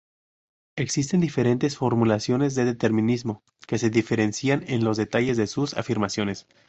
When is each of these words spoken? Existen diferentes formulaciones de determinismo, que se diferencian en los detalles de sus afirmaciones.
Existen 0.77 1.21
diferentes 1.21 1.77
formulaciones 1.77 2.55
de 2.55 2.65
determinismo, 2.65 3.43
que 3.67 3.77
se 3.77 3.91
diferencian 3.91 4.63
en 4.67 4.83
los 4.83 4.97
detalles 4.97 5.37
de 5.37 5.45
sus 5.45 5.75
afirmaciones. 5.77 6.47